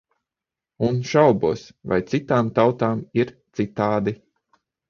Un 0.87 0.97
šaubos, 1.09 1.67
vai 1.91 2.01
citām 2.13 2.51
tautām 2.57 3.07
ir 3.25 3.33
citādi. 3.61 4.19